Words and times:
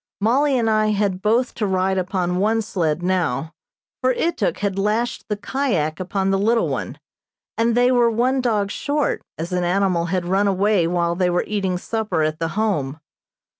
Mollie 0.19 0.57
and 0.57 0.67
I 0.67 0.87
had 0.87 1.21
both 1.21 1.53
to 1.53 1.67
ride 1.67 1.99
upon 1.99 2.37
one 2.39 2.63
sled 2.63 3.03
now, 3.03 3.53
for 4.01 4.11
Ituk 4.15 4.57
had 4.57 4.79
lashed 4.79 5.25
the 5.29 5.37
kyak 5.37 5.99
upon 5.99 6.31
the 6.31 6.39
little 6.39 6.67
one, 6.69 6.97
and 7.55 7.77
they 7.77 7.91
were 7.91 8.09
one 8.09 8.41
dog 8.41 8.71
short, 8.71 9.21
as 9.37 9.53
an 9.53 9.63
animal 9.63 10.05
had 10.05 10.25
run 10.25 10.47
away 10.47 10.87
while 10.87 11.13
they 11.13 11.29
were 11.29 11.45
eating 11.45 11.77
supper 11.77 12.23
at 12.23 12.39
the 12.39 12.47
Home. 12.57 12.99